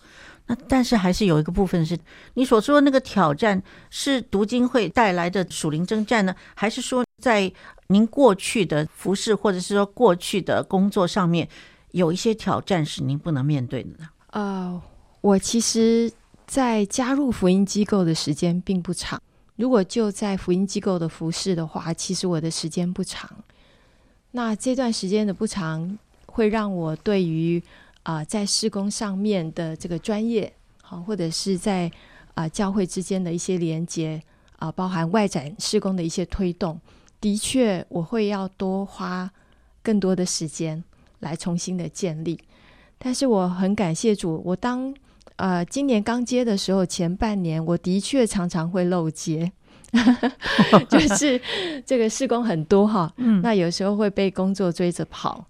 [0.47, 1.99] 那但是还是有一个部分是
[2.35, 3.61] 你所说的那个挑战，
[3.91, 7.53] 是读经会带来的属灵征战呢，还是说在
[7.89, 11.49] 您过去的服饰或者是说过去的工作上面
[11.91, 14.09] 有一些挑战是您不能面对的呢？
[14.29, 14.75] 啊。
[14.75, 14.96] Uh
[15.27, 16.09] 我其实，
[16.47, 19.21] 在加入福音机构的时间并不长。
[19.57, 23.29] 如果就在福音机构的服事的话，其实我的时间不长。
[24.31, 27.61] 那这段时间的不长，会让我对于
[28.05, 31.91] 啊、在事工上面的这个专业，好，或者是在
[32.35, 34.23] 啊、教会之间的一些连接
[34.61, 36.81] 啊、包含外展事工的一些推动，
[37.21, 39.29] 的确我会要多花
[39.83, 40.85] 更多的时间
[41.19, 42.39] 来重新的建立。
[42.97, 44.95] 但是我很感谢主，我当。
[45.37, 49.53] 呃，今年刚接的时候，前半年我的确常常会漏接，
[50.89, 51.41] 就是
[51.85, 55.47] 这个事工很多哈，嗯，那有时候会被工作追着跑。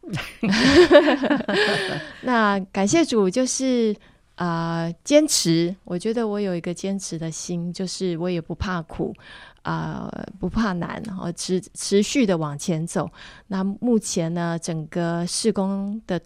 [2.22, 3.94] 那感谢主，就是
[4.34, 5.74] 啊、呃，坚持。
[5.84, 9.14] 我觉得我有一个坚持的心，就是我也不怕苦
[9.62, 13.08] 啊、呃，不怕难，然后持持续的往前走。
[13.46, 16.20] 那目前呢，整个施工的。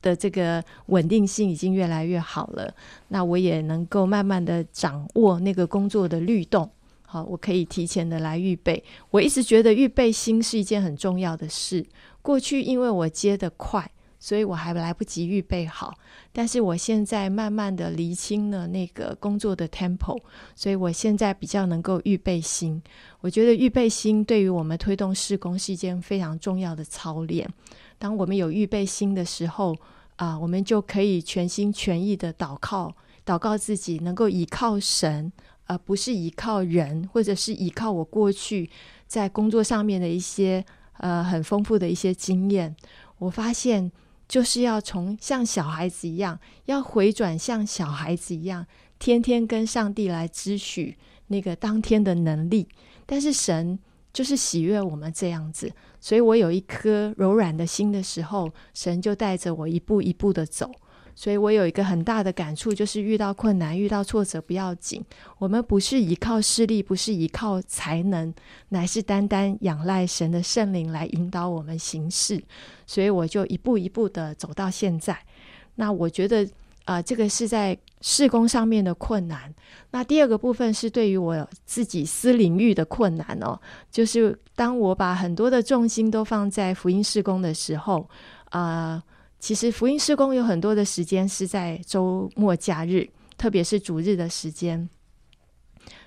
[0.00, 2.74] 的这个稳定性已经越来越好了，
[3.08, 6.70] 那我也能够慢慢的掌握那个工作的律动，
[7.02, 8.82] 好，我可以提前的来预备。
[9.10, 11.84] 我一直觉得预备心是一件很重要的事。
[12.22, 15.92] 过去因为我接得快，所以我还来不及预备好，
[16.32, 20.18] 但是我现在慢慢的厘清了那个工作的 tempo，
[20.56, 22.82] 所以我现在比较能够预备心。
[23.20, 27.48] 我觉得预备心对于我们推动施工是一件非常重要的操练。
[27.98, 29.76] 当我们有预备心的时候，
[30.16, 32.94] 啊、我们就可以全心全意的祷告，
[33.26, 35.32] 祷告自己能够依靠神，
[35.66, 38.70] 而、不是依靠人，或者是依靠我过去
[39.06, 40.64] 在工作上面的一些
[40.98, 42.76] 呃很丰富的一些经验。
[43.18, 43.90] 我发现
[44.28, 48.66] 就是要从像小孩子一样，要回转像小孩子一样，
[48.98, 50.96] 天天跟上帝来支取
[51.28, 52.68] 那个当天的能力。
[53.06, 53.78] 但是神
[54.14, 55.70] 就是喜悦我们这样子。
[56.00, 60.70] 所以我有一颗柔软的心的时候，神就带着我一步一步的走。
[61.14, 65.04] 所以我有一个很大的感触，就是遇到困难、遇到挫折不要紧，
[65.38, 68.34] 我们不是依靠势力，不是依靠才能，
[68.70, 72.42] 乃是单单仰赖神的圣灵来引导我们行事。
[72.86, 75.18] 所以我就一步一步的走到现在。
[75.74, 76.48] 那我觉得。
[76.84, 79.52] 啊、这个是在事工上面的困难。
[79.90, 83.58] 那第二个部分是对于我自己私领域的困难哦，
[83.90, 88.08] 就是当我把很多的重心都放在福音事工的时候，
[88.50, 89.02] 啊、
[89.38, 93.08] 其实福音事工有很多的时间是在周末假日，
[93.38, 94.88] 特别是主日的时间。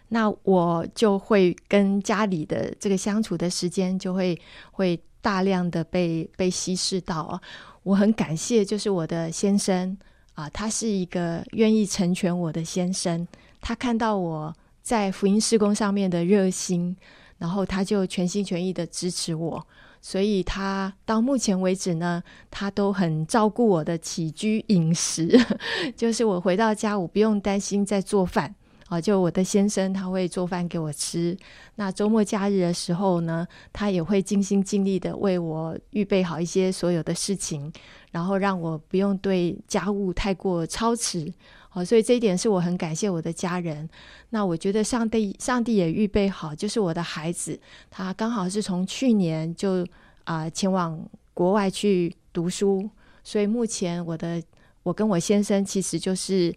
[0.09, 4.39] 那我就会跟家里的这个相处的时间就会
[4.71, 7.41] 会大量的被被稀释到。
[7.83, 9.97] 我很感谢，就是我的先生
[10.37, 13.27] 啊，他是一个愿意成全我的先生，
[13.59, 16.95] 他看到我在福音施工上面的热心，
[17.39, 19.65] 然后他就全心全意的支持我。
[19.99, 22.21] 所以他到目前为止呢，
[22.51, 25.35] 他都很照顾我的起居饮食，
[25.97, 28.53] 就是我回到家，我不用担心在做饭
[28.87, 31.37] 啊，就我的先生他会做饭给我吃。
[31.75, 37.71] 那周末假日的时候呢，他也会尽心尽力的为我预备好一些所有的事情，
[38.11, 41.31] 然后让我不用对家务太过操持。
[41.69, 43.87] 好，所以这一点是我很感谢我的家人。
[44.29, 47.59] 那我觉得上帝，上帝也预备好，就是我的孩子，
[47.91, 49.85] 他刚好是从去年就
[50.23, 50.99] 啊、前往
[51.33, 52.89] 国外去读书，
[53.23, 54.41] 所以目前我的
[54.83, 56.53] 我跟我先生其实就是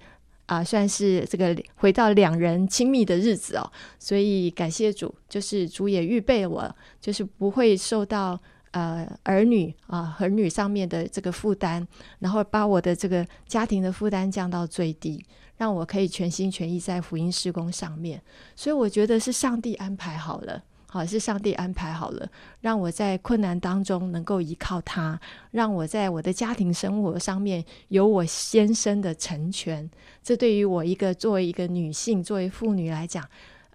[0.51, 3.73] 啊、算是这个回到两人亲密的日子哦。
[3.99, 8.39] 所以感谢主，就是主也预备我，就是不会受到。
[8.73, 11.85] 呃，儿女啊，儿女上面的这个负担，
[12.21, 15.21] 然后把我的这个家庭的负担降到最低，
[15.57, 18.23] 让我可以全心全意在福音施工上面。
[18.55, 22.29] 所以我觉得是上帝安排好了，好，是上帝安排好了，
[22.61, 25.19] 让我在困难当中能够依靠他，
[25.53, 29.89] 让我在我的家庭生活上面有我先生的成全。
[30.23, 33.25] 这对于我一个作为一个女性，作为妇女来讲，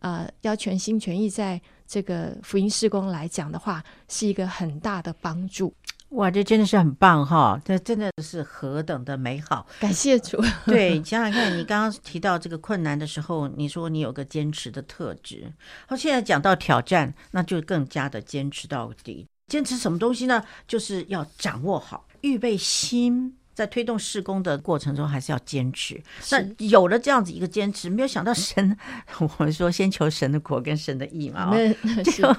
[0.02, 1.62] 呃，要全心全意在。
[1.88, 5.72] 这个福音事工来讲的话，是一个很大的帮助。
[6.16, 7.60] 哇，这真的是很棒哈！
[7.66, 9.68] 这真的是何等的美好！
[9.80, 10.42] 感谢主。
[10.66, 15.52] 对， 想想看，你刚刚提到这个困难的时候，你说你有个坚持的特质。
[15.88, 19.28] 好，现在讲到挑战，那就更加的坚持到底。
[19.48, 20.42] 坚持什么东西呢？
[20.68, 23.36] 就是要掌握好预备心。
[23.56, 26.00] 在推动施工的过程中，还是要坚持。
[26.30, 28.78] 那有了这样子一个坚持，没有想到神，
[29.20, 31.52] 我们说先求神的国跟神的意嘛，
[32.04, 32.32] 就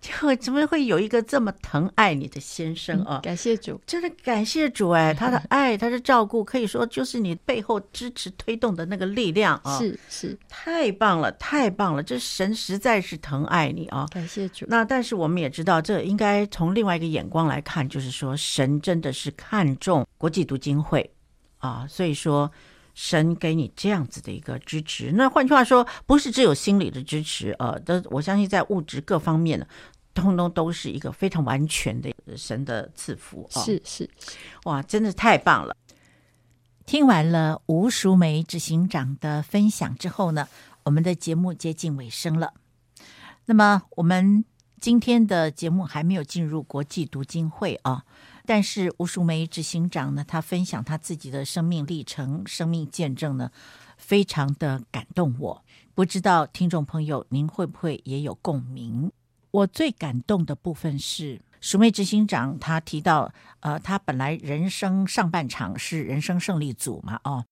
[0.00, 3.20] 就怎么会有一个这么疼爱你的先生啊？
[3.22, 9.78] 感谢主，真的感谢主哎， 他的爱，他的照顾，可以说就是你背后支持推动的那个力量啊！
[9.78, 12.02] 是是，太棒了，太棒了！
[12.02, 14.06] 这神实在是疼爱你啊！
[14.10, 14.66] 感谢主。
[14.68, 21.14] 那但是我们也知道，这应该从另外一个眼光来看，就是说神真的是看重国际读经会
[21.58, 22.50] 啊，所以说
[22.94, 25.12] 神给你这样子的一个支持。
[25.12, 29.66] 那换句话说，不是只有心理的支持，呃，的我相信在物质各方面呢，
[30.12, 33.62] 通通都是一个非常完全的神的赐福啊。
[33.62, 34.10] 是是，
[34.64, 35.76] 哇，真的太棒了！
[36.86, 40.48] 听完了吴淑梅执行长的分享之后呢，
[40.84, 42.54] 我们的节目接近尾声了。
[43.44, 44.44] 那么我们
[44.80, 48.04] 今天的节目还没有进入国际读经会啊。
[48.48, 53.52] 但是吴淑梅执行长呢，他分享他自己的生命历程、生命见证呢，
[53.98, 55.62] 非常的感动我。
[55.94, 59.12] 不知道听众朋友您会不会也有共鸣？
[59.50, 63.30] 我最感动的部分是淑梅执行长他提到，
[63.60, 67.44] 呃，他本来人生上半场是人生胜利组嘛，哦，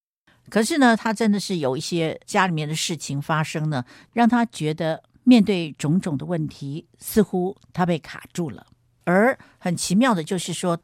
[0.48, 3.84] 可是呢，他真的是有一些家里面的事情发生呢，
[4.14, 8.66] 让他觉得面对种种的问题，似乎他被卡住了。
[9.06, 10.80] 而很奇妙的就是说，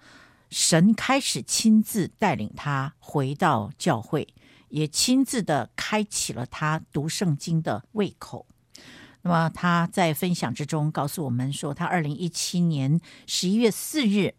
[0.48, 4.28] 神开始亲自带领他回到教会，
[4.68, 8.46] 也亲自的开启了他读圣经的胃口。
[9.22, 14.34] 那么他在分享之中告诉我们说，他二零一七年十一月四日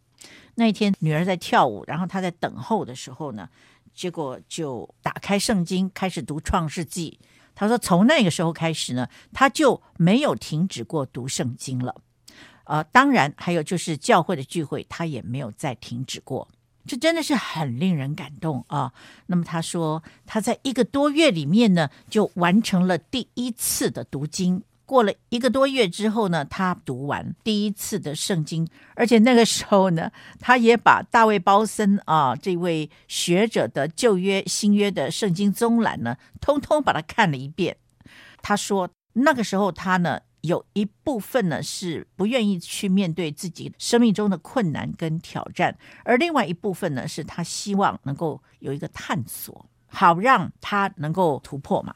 [0.56, 3.50] 那一天，女儿在跳舞，然后他在等候的时候呢，
[3.94, 7.20] 结果就打开圣经开始读创世纪。
[7.54, 12.02] 他说，从那个时候开始呢，他就没有停止过读圣经了。
[12.66, 16.48] 呃，当然，还有就是教会的聚会，他也没有再停止过。
[16.86, 18.92] 这真的是很令人感动啊！
[19.28, 24.64] 那么他说，他在一个多月里面呢，就完成了第一次的读经。
[24.86, 30.12] 过了一个多月之后呢，他读完第一次的圣经，而且那个时候呢，
[30.42, 37.78] 他也把大卫鲍森啊这位学者的旧约、新约的圣经综览呢，通通把它看了一遍。
[38.42, 40.20] 他说，那个时候他呢。
[40.44, 51.96] 有一部分呢是不愿意去面对自己生命中的困难跟挑战，而另外一部分呢是他希望能够有一个探索，好让他能够突破嘛。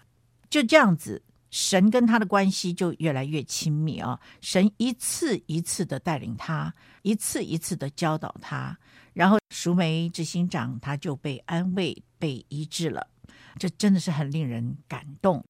[0.49, 1.21] 就这样子，
[1.51, 4.17] 神跟他的关系就越来越亲密啊。
[4.39, 8.79] 神一次一次的带领他，一次一次的教导他，
[9.11, 13.07] 然后熟梅执行长他就被安慰、被医治了。
[13.59, 15.43] 这真的是很令人感动。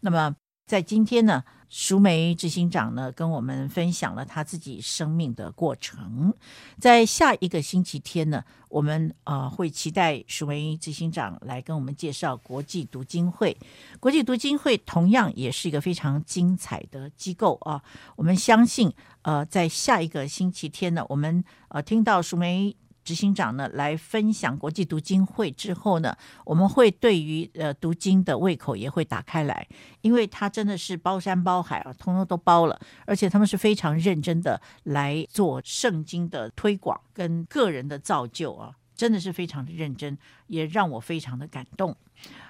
[0.00, 0.34] 那么。
[0.68, 6.34] 在今天呢，淑梅执行长呢跟我们分享了他自己生命的过程。
[6.78, 13.56] 在下一个星期天呢，我们呃会期待淑梅执行长来跟我们介绍国际读经会。
[13.98, 17.82] 国际读经会同样也是一个非常精彩的机构啊。
[18.14, 18.92] 我们相信，
[19.22, 22.76] 呃，在下一个星期天呢，我们呃听到淑梅。
[23.08, 29.66] 执行长呢来分享国际读经会之后呢，我们会对于呃读经的胃口也会打开来，
[30.02, 41.96] 因为他真的是包山包海啊，通通都包了，而且他们是非常认真的来做圣经的推广跟个人的造就啊，真的是非常的认真，也让我非常的感动。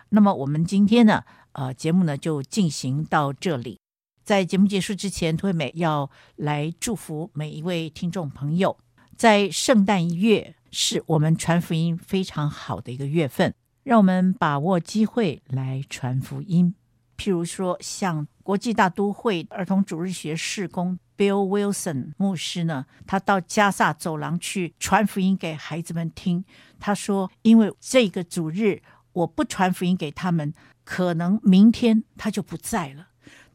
[0.08, 3.78] 那么我们今天呢，呃，节目呢就进行到这里，
[4.24, 8.76] 在节目结束之前，涂惠美要来祝福每一位听众朋友。
[9.18, 13.52] 在圣诞月是我们传福音非常好的一个月份，
[13.82, 16.72] 让我们把握机会来传福音。
[17.16, 26.44] 譬如说，像国际大都会儿童主日学事工 Bill Wilson 牧师呢，他到加萨走廊去传福音给孩子们听。
[26.78, 28.80] 他说：“因为这个主日
[29.12, 30.54] 我不传福音给他们，
[30.84, 33.08] 可能明天他就不在了。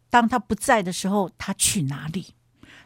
[0.10, 2.34] 当他不在的时候，他去哪里？”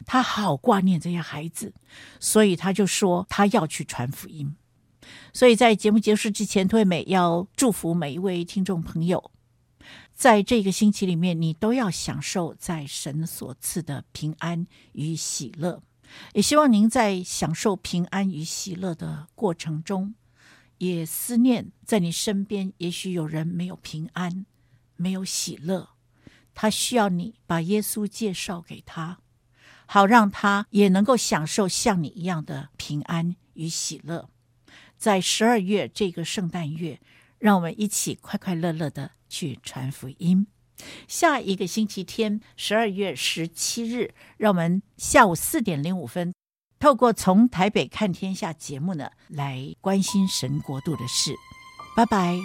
[0.08, 1.74] 他好挂念这些孩子，
[2.18, 4.56] 所以他就说他要去传福音。
[5.34, 9.30] 所以在节目结束之前，退美要祝福每一位听众朋友，
[10.14, 15.82] 在这个星期里面，你都要享受在神所赐的平安与喜乐。
[16.32, 20.14] 也希望您在享受平安与喜乐的过程中，
[20.78, 24.46] 也思念在你身边，也许有人没有平安，
[24.96, 25.90] 没有喜乐，
[26.54, 29.18] 他需要你把耶稣介绍给他。
[29.88, 34.28] 好让他也能够享受像你一样的平安与喜乐。
[34.98, 37.00] 在十二月这个圣诞月
[37.38, 40.46] 让我们一起快快乐乐的去传福音。
[41.08, 46.34] 下一个星期天十二月十七日让我们下午四点零五分
[46.78, 51.34] 透过从台北看天下节目呢来关心神国度的事。
[51.96, 52.38] 拜拜。